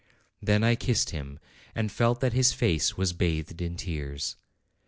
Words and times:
Then 0.41 0.63
I 0.63 0.73
kissed 0.73 1.11
him 1.11 1.37
and 1.75 1.91
felt 1.91 2.21
that 2.21 2.33
his 2.33 2.53
face 2.53 2.97
was 2.97 3.13
bathed 3.13 3.61
in 3.61 3.77
tears. 3.77 4.35